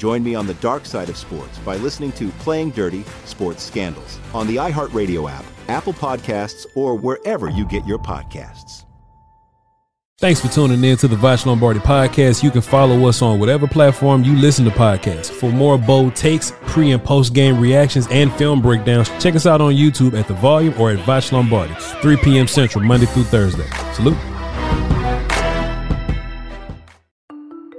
Join 0.00 0.22
me 0.22 0.34
on 0.34 0.46
the 0.46 0.54
dark 0.54 0.86
side 0.86 1.10
of 1.10 1.16
sports 1.18 1.58
by 1.58 1.76
listening 1.76 2.12
to 2.12 2.30
Playing 2.38 2.70
Dirty 2.70 3.04
Sports 3.26 3.62
Scandals 3.62 4.18
on 4.32 4.46
the 4.46 4.56
iHeartRadio 4.56 5.30
app, 5.30 5.44
Apple 5.68 5.92
Podcasts, 5.92 6.64
or 6.74 6.94
wherever 6.94 7.50
you 7.50 7.66
get 7.66 7.86
your 7.86 7.98
podcasts. 7.98 8.86
Thanks 10.18 10.40
for 10.40 10.48
tuning 10.48 10.82
in 10.84 10.96
to 10.98 11.08
the 11.08 11.16
Voch 11.16 11.44
Lombardi 11.44 11.80
podcast. 11.80 12.42
You 12.42 12.50
can 12.50 12.62
follow 12.62 13.06
us 13.08 13.20
on 13.20 13.38
whatever 13.38 13.66
platform 13.66 14.24
you 14.24 14.36
listen 14.36 14.64
to 14.64 14.70
podcasts. 14.70 15.30
For 15.30 15.50
more 15.50 15.76
bold 15.76 16.16
takes, 16.16 16.54
pre 16.62 16.92
and 16.92 17.04
post 17.04 17.34
game 17.34 17.60
reactions, 17.60 18.06
and 18.10 18.32
film 18.32 18.62
breakdowns, 18.62 19.10
check 19.22 19.34
us 19.34 19.44
out 19.44 19.60
on 19.60 19.74
YouTube 19.74 20.18
at 20.18 20.26
The 20.26 20.34
Volume 20.34 20.72
or 20.80 20.92
at 20.92 20.98
Voch 21.00 21.30
Lombardi, 21.30 21.74
3 22.00 22.16
p.m. 22.16 22.46
Central, 22.46 22.82
Monday 22.82 23.04
through 23.04 23.24
Thursday. 23.24 23.68
Salute. 23.92 24.16